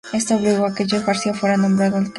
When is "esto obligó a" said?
0.13-0.73